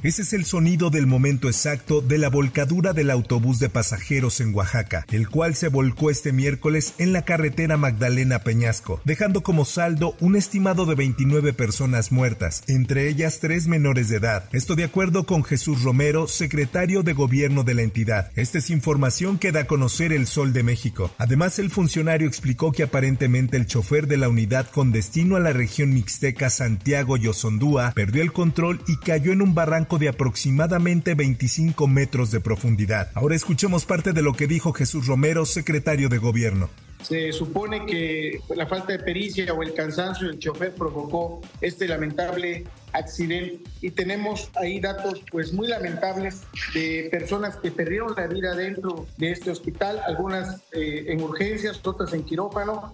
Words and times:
Ese 0.00 0.22
es 0.22 0.32
el 0.32 0.44
sonido 0.44 0.90
del 0.90 1.08
momento 1.08 1.48
exacto 1.48 2.00
de 2.00 2.18
la 2.18 2.30
volcadura 2.30 2.92
del 2.92 3.10
autobús 3.10 3.58
de 3.58 3.68
pasajeros 3.68 4.40
en 4.40 4.54
Oaxaca, 4.54 5.04
el 5.10 5.28
cual 5.28 5.56
se 5.56 5.66
volcó 5.66 6.08
este 6.08 6.32
miércoles 6.32 6.94
en 6.98 7.12
la 7.12 7.22
carretera 7.22 7.76
Magdalena 7.76 8.44
Peñasco, 8.44 9.00
dejando 9.04 9.42
como 9.42 9.64
saldo 9.64 10.14
un 10.20 10.36
estimado 10.36 10.86
de 10.86 10.94
29 10.94 11.52
personas 11.52 12.12
muertas, 12.12 12.62
entre 12.68 13.08
ellas 13.08 13.40
tres 13.40 13.66
menores 13.66 14.08
de 14.08 14.18
edad. 14.18 14.48
Esto 14.52 14.76
de 14.76 14.84
acuerdo 14.84 15.26
con 15.26 15.42
Jesús 15.42 15.82
Romero, 15.82 16.28
secretario 16.28 17.02
de 17.02 17.12
gobierno 17.12 17.64
de 17.64 17.74
la 17.74 17.82
entidad. 17.82 18.30
Esta 18.36 18.58
es 18.58 18.70
información 18.70 19.36
que 19.36 19.50
da 19.50 19.62
a 19.62 19.66
conocer 19.66 20.12
el 20.12 20.28
Sol 20.28 20.52
de 20.52 20.62
México. 20.62 21.10
Además, 21.18 21.58
el 21.58 21.70
funcionario 21.70 22.28
explicó 22.28 22.70
que 22.70 22.84
aparentemente 22.84 23.56
el 23.56 23.66
chofer 23.66 24.06
de 24.06 24.18
la 24.18 24.28
unidad 24.28 24.70
con 24.70 24.92
destino 24.92 25.34
a 25.34 25.40
la 25.40 25.52
región 25.52 25.92
mixteca 25.92 26.50
Santiago 26.50 27.16
Yosondúa 27.16 27.90
perdió 27.96 28.22
el 28.22 28.32
control 28.32 28.80
y 28.86 28.98
cayó 28.98 29.32
en 29.32 29.42
un 29.42 29.56
barranco 29.56 29.87
de 29.96 30.08
aproximadamente 30.08 31.14
25 31.14 31.86
metros 31.86 32.30
de 32.30 32.40
profundidad. 32.40 33.10
Ahora 33.14 33.36
escuchemos 33.36 33.86
parte 33.86 34.12
de 34.12 34.20
lo 34.20 34.34
que 34.34 34.46
dijo 34.46 34.74
Jesús 34.74 35.06
Romero, 35.06 35.46
secretario 35.46 36.10
de 36.10 36.18
Gobierno. 36.18 36.68
Se 37.02 37.32
supone 37.32 37.86
que 37.86 38.40
la 38.54 38.66
falta 38.66 38.92
de 38.92 38.98
pericia 38.98 39.52
o 39.54 39.62
el 39.62 39.72
cansancio 39.72 40.26
del 40.26 40.38
chofer 40.38 40.74
provocó 40.74 41.40
este 41.60 41.86
lamentable 41.86 42.64
accidente 42.92 43.60
y 43.80 43.90
tenemos 43.90 44.50
ahí 44.56 44.80
datos 44.80 45.22
pues 45.30 45.52
muy 45.52 45.68
lamentables 45.68 46.42
de 46.74 47.08
personas 47.10 47.56
que 47.56 47.70
perdieron 47.70 48.14
la 48.16 48.26
vida 48.26 48.54
dentro 48.56 49.06
de 49.16 49.30
este 49.30 49.50
hospital, 49.50 50.00
algunas 50.06 50.60
eh, 50.72 51.06
en 51.08 51.22
urgencias, 51.22 51.80
otras 51.84 52.12
en 52.12 52.24
quirófano. 52.24 52.92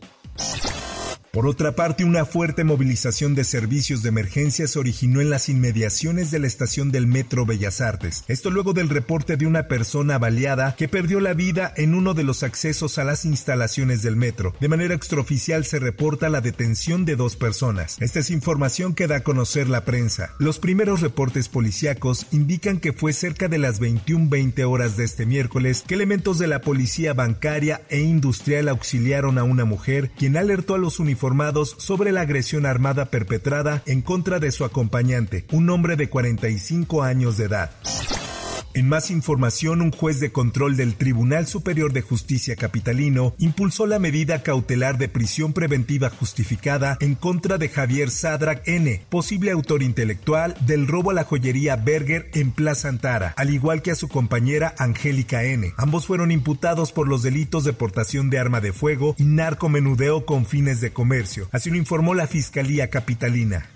Por 1.35 1.49
otra 1.49 1.73
parte, 1.73 2.05
una 2.05 2.25
fuerte 2.25 2.63
movilización 2.63 3.35
de 3.35 3.43
servicios 3.43 4.05
de 4.05 4.11
emergencia 4.11 4.69
se 4.69 4.79
originó 4.79 5.21
en 5.21 5.31
las 5.31 5.49
inmediaciones 5.49 6.31
de 6.31 6.39
la 6.39 6.47
estación 6.47 6.93
del 6.93 7.09
Metro 7.09 7.45
Bellas 7.45 7.81
Artes. 7.81 8.23
Esto 8.29 8.51
luego 8.51 8.73
del 8.73 8.89
reporte 8.89 9.37
de 9.37 9.45
una 9.45 9.67
persona 9.67 10.17
baleada 10.19 10.77
que 10.77 10.87
perdió 10.87 11.19
la 11.19 11.35
vida 11.35 11.75
en 11.77 11.97
uno 11.97 12.15
de 12.15 12.23
los 12.23 12.45
accesos 12.45 12.99
a 12.99 13.05
las 13.05 13.25
instalaciones 13.25 14.01
del 14.01 14.15
metro. 14.15 14.55
De 14.61 14.69
manera 14.69 14.95
extraoficial 14.95 15.65
se 15.65 15.81
reporta 15.81 16.29
la 16.29 16.41
detención 16.41 17.05
de 17.05 17.17
dos 17.17 17.35
personas. 17.35 17.97
Esta 18.01 18.21
es 18.21 18.31
información 18.31 18.95
que 18.95 19.09
da 19.09 19.17
a 19.17 19.25
conocer 19.25 19.69
la 19.69 19.85
prensa. 19.85 20.35
Los 20.39 20.61
primeros 20.61 21.01
reportes 21.01 21.49
policíacos 21.49 22.29
indican 22.31 22.79
que 22.79 22.93
fue 22.93 23.13
cerca 23.13 23.49
de 23.49 23.59
las 23.59 23.81
21:20 23.81 24.65
horas 24.67 24.97
de 24.97 25.03
este 25.03 25.27
miércoles 25.27 25.83
que 25.85 25.95
elementos 25.95 26.39
de 26.39 26.47
la 26.47 26.61
policía 26.61 27.13
bancaria 27.13 27.83
e 27.89 28.03
industrial 28.03 28.69
auxiliaron 28.69 29.37
a 29.39 29.43
una 29.43 29.65
mujer 29.65 30.13
quien 30.17 30.37
alertó 30.37 30.77
a 30.77 30.79
los 30.79 31.01
uniformados 31.01 31.24
informados 31.25 31.75
sobre 31.79 32.13
la 32.13 32.21
agresión 32.21 32.67
armada 32.67 33.07
perpetrada 33.07 33.83
en 33.87 34.03
contra 34.03 34.41
de 34.41 34.53
su 34.53 34.63
acompañante, 34.63 35.47
un 35.53 35.71
hombre 35.71 35.97
de 35.97 36.11
45 36.11 37.03
años 37.03 37.39
de 37.39 37.47
edad. 37.47 37.71
En 38.75 38.89
más 38.89 39.13
información, 39.13 39.81
un 39.81 39.93
juez 39.93 40.19
de 40.19 40.33
control 40.33 40.77
del 40.77 40.97
Tribunal 40.97 41.47
Superior 41.47 41.93
de 41.93 42.03
Justicia 42.03 42.57
Capitalino 42.57 43.33
impulsó 43.39 43.87
la 43.87 44.01
medida 44.01 44.43
cautelar 44.43 44.99
de 44.99 45.09
prisión 45.09 45.53
preventiva 45.53 46.11
justificada 46.11 46.97
en 46.99 47.15
contra 47.15 47.57
de 47.57 47.69
Javier 47.69 48.11
Sadrak 48.11 48.67
N., 48.67 49.01
posible 49.09 49.53
autor 49.53 49.85
intelectual 49.85 50.57
del 50.67 50.89
robo 50.89 51.13
a 51.13 51.15
la 51.15 51.23
joyería 51.23 51.77
Berger 51.77 52.29
en 52.35 52.51
Plaza 52.51 52.89
Antara, 52.89 53.33
al 53.37 53.51
igual 53.51 53.81
que 53.81 53.93
a 53.93 53.95
su 53.95 54.09
compañera 54.09 54.75
Angélica 54.77 55.45
N. 55.45 55.73
Ambos 55.77 56.07
fueron 56.07 56.33
imputados 56.33 56.91
por 56.91 57.07
los 57.07 57.23
delitos 57.23 57.63
de 57.63 57.75
portación 57.75 58.29
de 58.29 58.41
arma 58.41 58.61
de 58.61 58.73
fuego 58.73 59.15
y 59.19 59.25
narcomenudeo 59.25 60.27
con 60.27 60.47
fines 60.47 60.81
de 60.81 60.93
comercio, 60.93 61.49
así 61.53 61.71
lo 61.71 61.77
informó 61.77 62.13
la 62.15 62.27
Fiscalía 62.27 62.91
Capitalina. 62.91 63.69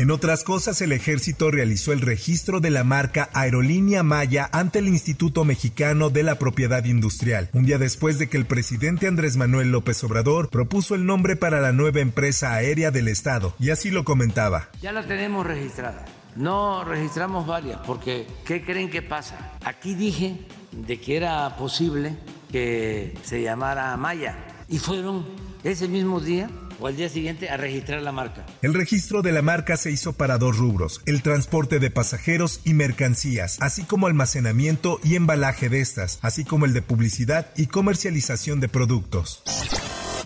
En 0.00 0.10
otras 0.10 0.44
cosas, 0.44 0.80
el 0.80 0.92
ejército 0.92 1.50
realizó 1.50 1.92
el 1.92 2.00
registro 2.00 2.60
de 2.60 2.70
la 2.70 2.84
marca 2.84 3.28
Aerolínea 3.34 4.02
Maya 4.02 4.48
ante 4.50 4.78
el 4.78 4.88
Instituto 4.88 5.44
Mexicano 5.44 6.08
de 6.08 6.22
la 6.22 6.38
Propiedad 6.38 6.82
Industrial, 6.86 7.50
un 7.52 7.66
día 7.66 7.76
después 7.76 8.18
de 8.18 8.30
que 8.30 8.38
el 8.38 8.46
presidente 8.46 9.08
Andrés 9.08 9.36
Manuel 9.36 9.72
López 9.72 10.02
Obrador 10.02 10.48
propuso 10.48 10.94
el 10.94 11.04
nombre 11.04 11.36
para 11.36 11.60
la 11.60 11.72
nueva 11.72 12.00
empresa 12.00 12.54
aérea 12.54 12.90
del 12.90 13.08
Estado, 13.08 13.54
y 13.58 13.68
así 13.68 13.90
lo 13.90 14.04
comentaba. 14.04 14.70
Ya 14.80 14.90
la 14.90 15.06
tenemos 15.06 15.46
registrada. 15.46 16.06
No 16.34 16.82
registramos 16.82 17.46
varias, 17.46 17.80
porque 17.86 18.26
¿qué 18.46 18.64
creen 18.64 18.88
que 18.88 19.02
pasa? 19.02 19.52
Aquí 19.66 19.94
dije 19.94 20.46
de 20.72 20.98
que 20.98 21.18
era 21.18 21.58
posible 21.58 22.16
que 22.50 23.18
se 23.22 23.42
llamara 23.42 23.94
Maya, 23.98 24.34
y 24.66 24.78
fueron 24.78 25.26
ese 25.62 25.88
mismo 25.88 26.20
día 26.20 26.48
o 26.80 26.86
al 26.86 26.96
día 26.96 27.08
siguiente 27.08 27.50
a 27.50 27.56
registrar 27.56 28.02
la 28.02 28.12
marca. 28.12 28.44
El 28.62 28.74
registro 28.74 29.22
de 29.22 29.32
la 29.32 29.42
marca 29.42 29.76
se 29.76 29.90
hizo 29.90 30.12
para 30.12 30.38
dos 30.38 30.56
rubros, 30.56 31.00
el 31.06 31.22
transporte 31.22 31.78
de 31.78 31.90
pasajeros 31.90 32.60
y 32.64 32.74
mercancías, 32.74 33.58
así 33.60 33.84
como 33.84 34.06
almacenamiento 34.06 35.00
y 35.04 35.16
embalaje 35.16 35.68
de 35.68 35.80
estas, 35.80 36.18
así 36.22 36.44
como 36.44 36.66
el 36.66 36.72
de 36.72 36.82
publicidad 36.82 37.52
y 37.56 37.66
comercialización 37.66 38.60
de 38.60 38.68
productos. 38.68 39.42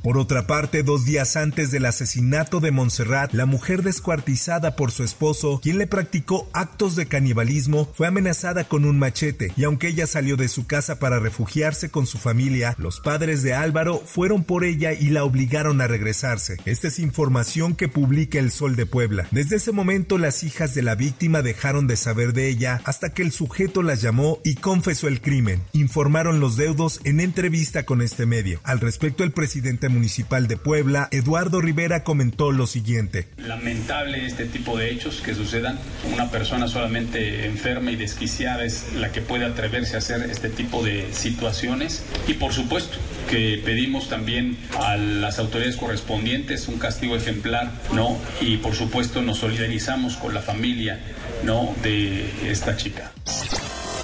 Por 0.05 0.19
otra 0.19 0.47
parte, 0.47 0.83
dos 0.83 1.07
días 1.07 1.35
antes 1.35 1.71
del 1.71 1.87
asesinato 1.87 2.61
de 2.61 2.71
Montserrat, 2.71 3.33
la 3.33 3.47
mujer 3.47 3.83
descuartizada 3.83 4.77
por 4.77 4.91
su 4.91 5.03
esposo, 5.03 5.61
quien 5.63 5.79
le 5.79 5.87
practicó 5.87 6.47
actos 6.53 6.95
de 6.95 7.07
canibalismo, 7.07 7.91
fue 7.95 8.07
amenazada 8.07 8.65
con 8.65 8.85
un 8.85 8.99
machete 8.99 9.55
y 9.57 9.65
aunque 9.65 9.89
ella 9.89 10.07
salió 10.07 10.37
de 10.37 10.49
su 10.49 10.67
casa 10.67 10.99
para 10.99 11.21
refugiarse 11.21 11.89
con 11.89 12.05
su 12.05 12.19
familia, 12.19 12.75
los 12.77 13.01
padres 13.01 13.43
de 13.43 13.55
Álvaro 13.55 13.99
fueron 13.99 14.45
por 14.45 14.65
ella 14.65 14.93
y 14.93 15.09
la 15.09 15.25
obligaron 15.25 15.81
a 15.81 15.87
regresarse. 15.87 16.59
Esta 16.67 16.89
es 16.89 16.99
información 16.99 17.75
que 17.75 17.89
publica 17.89 18.39
El 18.39 18.51
Sol 18.51 18.77
de 18.77 18.85
Puebla. 18.85 19.27
Desde 19.31 19.57
ese 19.57 19.73
momento 19.73 20.19
las 20.19 20.43
hijas 20.43 20.75
de 20.75 20.83
la 20.83 20.97
víctima 20.97 21.41
dejaron 21.41 21.87
de 21.87 21.97
saber 21.97 22.35
de 22.35 22.49
ella 22.49 22.83
hasta 22.85 23.15
que 23.15 23.23
el 23.23 23.33
sujeto 23.33 23.83
las 23.83 24.03
llamó 24.03 24.39
y 24.45 24.57
confesó 24.57 25.09
el 25.09 25.23
crimen, 25.23 25.63
informaron 25.73 26.41
los 26.41 26.59
deudos 26.59 27.01
en 27.05 27.21
entrevista 27.21 27.85
con 27.87 28.03
este 28.03 28.27
medio. 28.27 28.61
Al 28.65 28.81
respecto, 28.81 29.25
el 29.25 29.33
presidente 29.33 29.94
municipal 29.95 30.47
de 30.49 30.57
Puebla, 30.57 31.09
Eduardo 31.11 31.61
Rivera, 31.61 32.05
comentó 32.05 32.53
lo 32.53 32.67
siguiente. 32.67 33.29
Lamentable 33.39 34.27
este 34.27 34.45
tipo 34.45 34.77
de 34.77 34.91
hechos 34.91 35.23
que 35.25 35.35
sucedan. 35.35 35.79
Una 36.13 36.31
persona 36.31 36.69
solamente 36.69 37.47
enferma 37.47 37.91
y 37.91 37.97
desquiciada 37.97 38.65
es 38.65 38.93
la 38.95 39.13
que 39.13 39.21
puede 39.21 39.47
atreverse 39.47 39.95
a 39.95 39.99
hacer 39.99 40.29
este 40.31 40.51
tipo 40.51 40.83
de 40.83 41.13
situaciones. 41.13 42.05
Y 42.29 42.35
por 42.35 42.53
supuesto 42.53 42.99
que 43.31 43.63
pedimos 43.65 44.09
también 44.09 44.59
a 44.79 44.97
las 44.97 45.39
autoridades 45.39 45.77
correspondientes 45.77 46.69
un 46.69 46.79
castigo 46.79 47.17
ejemplar, 47.17 47.73
¿no? 47.93 48.19
Y 48.41 48.59
por 48.59 48.75
supuesto 48.75 49.23
nos 49.23 49.39
solidarizamos 49.39 50.17
con 50.17 50.35
la 50.35 50.43
familia, 50.43 51.01
¿no? 51.45 51.75
De 51.83 52.51
esta 52.51 52.77
chica. 52.77 53.13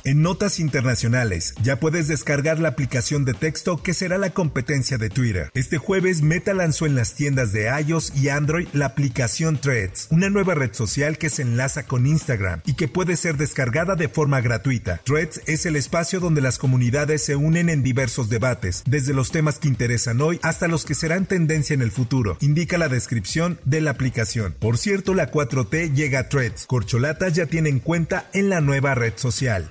En 0.05 0.23
notas 0.23 0.61
internacionales, 0.61 1.55
ya 1.63 1.79
puedes 1.79 2.09
descargar 2.09 2.59
la 2.59 2.71
aplicación 2.71 3.27
de 3.27 3.35
texto 3.35 3.83
que 3.83 3.93
será 3.93 4.17
la 4.17 4.31
competencia 4.31 4.97
de 4.97 5.11
Twitter. 5.11 5.51
Este 5.53 5.77
jueves 5.77 6.23
Meta 6.23 6.55
lanzó 6.55 6.87
en 6.87 6.95
las 6.95 7.15
tiendas 7.15 7.53
de 7.53 7.69
iOS 7.87 8.15
y 8.17 8.31
Android 8.31 8.67
la 8.73 8.87
aplicación 8.87 9.61
Threads, 9.61 10.09
una 10.11 10.31
nueva 10.31 10.55
red 10.55 10.73
social 10.73 11.19
que 11.19 11.29
se 11.29 11.43
enlaza 11.43 11.83
con 11.83 12.07
Instagram 12.07 12.63
y 12.65 12.75
que 12.75 12.89
puede 12.89 13.17
ser 13.17 13.37
descargada 13.37 13.95
de 13.95 14.09
forma 14.09 14.41
gratuita. 14.41 15.03
Threads 15.05 15.43
es 15.47 15.67
el 15.67 15.77
espacio 15.77 16.19
donde 16.19 16.41
las 16.41 16.59
comunidades 16.59 17.23
se 17.23 17.37
unen 17.37 17.69
en 17.69 17.83
diversos 17.83 18.31
debates, 18.31 18.83
desde 18.87 19.13
los 19.13 19.31
temas 19.31 19.59
que 19.59 19.69
interesan 19.69 20.21
hoy 20.23 20.41
hasta 20.43 20.67
los 20.67 20.87
que 20.87 20.95
serán 20.95 21.27
tendencia 21.27 21.75
en 21.75 21.83
el 21.83 21.91
futuro, 21.91 22.39
indica 22.41 22.79
la 22.79 22.89
descripción 22.89 23.61
de 23.67 23.83
la 23.83 23.91
aplicación. 23.91 24.55
Por 24.59 24.79
cierto, 24.79 25.13
la 25.13 25.31
4T 25.31 25.93
llega 25.93 26.21
a 26.21 26.29
Threads. 26.29 26.65
Corcholatas 26.67 27.35
ya 27.35 27.47
tiene 27.47 27.69
en 27.69 27.81
cuenta 27.81 28.31
en 28.33 28.49
la 28.49 28.63
nueva 28.63 28.95
red 28.95 29.13
social. 29.17 29.69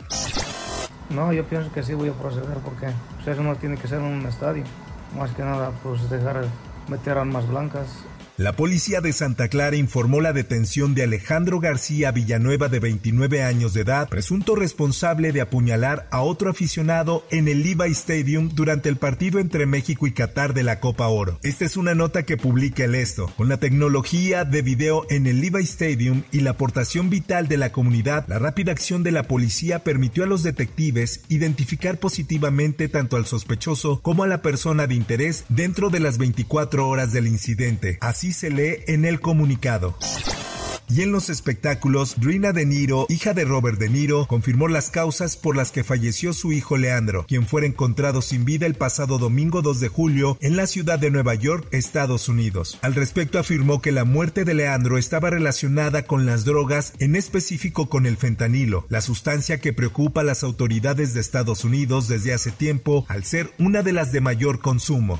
No, 1.10 1.34
yo 1.34 1.44
pienso 1.44 1.72
que 1.72 1.82
sí 1.82 1.94
voy 1.94 2.10
a 2.10 2.14
proceder 2.14 2.58
porque 2.64 2.88
pues, 3.16 3.28
eso 3.28 3.42
no 3.42 3.56
tiene 3.56 3.78
que 3.78 3.88
ser 3.88 4.00
un 4.00 4.26
estadio. 4.28 4.64
Más 5.18 5.32
que 5.32 5.42
nada, 5.42 5.72
pues 5.82 6.08
dejar 6.10 6.46
meter 6.88 7.18
armas 7.18 7.48
blancas 7.48 8.04
La 8.40 8.54
policía 8.54 9.02
de 9.02 9.12
Santa 9.12 9.50
Clara 9.50 9.76
informó 9.76 10.22
la 10.22 10.32
detención 10.32 10.96
de 10.96 11.04
Alejandro 11.04 11.60
García 11.60 12.12
Villanueva 12.12 12.70
de 12.70 12.80
29 12.80 13.44
años 13.44 13.74
de 13.74 13.82
edad, 13.82 14.08
presunto 14.08 14.56
responsable 14.56 15.34
de 15.34 15.42
apuñalar 15.42 16.08
a 16.10 16.22
otro 16.22 16.50
aficionado 16.50 17.26
en 17.32 17.50
el 17.50 17.64
Levi 17.64 17.92
Stadium 17.92 18.50
durante 18.56 18.88
el 18.88 18.96
partido 18.96 19.40
entre 19.40 19.66
México 19.66 20.08
y 20.08 20.14
Qatar 20.14 20.54
de 20.54 20.64
la 20.64 20.80
Copa 20.80 21.10
Oro. 21.10 21.38
Esta 21.44 21.66
es 21.66 21.76
una 21.76 21.96
nota 21.96 22.24
que 22.24 22.38
publica 22.38 22.86
el 22.86 22.96
esto. 22.96 23.30
Con 23.36 23.50
la 23.50 23.58
tecnología 23.58 24.46
de 24.46 24.62
video 24.62 25.06
en 25.10 25.28
el 25.28 25.42
Levi 25.42 25.64
Stadium 25.64 26.24
y 26.32 26.40
la 26.40 26.52
aportación 26.52 27.10
vital 27.10 27.50
de 27.50 27.58
la 27.58 27.74
comunidad, 27.74 28.24
la 28.30 28.40
rápida 28.40 28.72
acción 28.72 29.04
de 29.04 29.12
la 29.12 29.24
policía 29.24 29.80
permitió 29.80 30.24
a 30.24 30.28
los 30.28 30.44
detectives 30.44 31.24
identificar 31.28 31.98
positivamente 31.98 32.88
tanto 32.88 33.18
al 33.18 33.26
sospechoso 33.26 34.00
como 34.02 34.24
a 34.24 34.28
la 34.28 34.42
persona 34.42 34.88
de 34.88 34.96
interés 34.96 35.44
dentro 35.50 35.90
de 35.90 36.00
las 36.00 36.18
24 36.18 36.88
horas 36.88 37.12
del 37.12 37.28
incidente. 37.28 37.98
Así 38.30 38.42
se 38.42 38.52
lee 38.52 38.84
en 38.86 39.06
el 39.06 39.22
comunicado. 39.22 39.98
Y 40.88 41.02
en 41.02 41.12
los 41.12 41.32
espectáculos, 41.32 42.16
Rina 42.20 42.52
De 42.52 42.68
Niro, 42.68 43.08
hija 43.10 43.34
de 43.34 43.44
Robert 43.44 43.80
De 43.80 43.90
Niro, 43.90 44.28
confirmó 44.28 44.68
las 44.68 44.92
causas 44.92 45.36
por 45.36 45.56
las 45.56 45.72
que 45.72 45.84
falleció 45.84 46.32
su 46.34 46.52
hijo 46.52 46.78
Leandro, 46.78 47.26
quien 47.28 47.48
fue 47.48 47.66
encontrado 47.66 48.22
sin 48.22 48.46
vida 48.46 48.68
el 48.68 48.76
pasado 48.76 49.18
domingo 49.18 49.64
2 49.64 49.80
de 49.80 49.88
julio 49.88 50.38
en 50.42 50.58
la 50.58 50.68
ciudad 50.68 51.00
de 51.00 51.10
Nueva 51.10 51.34
York, 51.34 51.68
Estados 51.72 52.30
Unidos. 52.30 52.78
Al 52.84 52.94
respecto 52.94 53.40
afirmó 53.40 53.82
que 53.82 53.92
la 53.92 54.04
muerte 54.04 54.46
de 54.46 54.54
Leandro 54.54 55.00
estaba 55.00 55.32
relacionada 55.32 56.04
con 56.04 56.28
las 56.28 56.46
drogas, 56.46 56.94
en 57.00 57.16
específico 57.16 57.90
con 57.90 58.06
el 58.06 58.16
fentanilo, 58.16 58.86
la 58.90 59.02
sustancia 59.02 59.60
que 59.60 59.74
preocupa 59.74 60.22
a 60.22 60.26
las 60.26 60.44
autoridades 60.44 61.16
de 61.16 61.22
Estados 61.22 61.66
Unidos 61.66 62.08
desde 62.08 62.32
hace 62.36 62.52
tiempo 62.52 63.06
al 63.08 63.24
ser 63.24 63.50
una 63.58 63.82
de 63.82 63.94
las 63.94 64.12
de 64.12 64.22
mayor 64.22 64.60
consumo. 64.60 65.20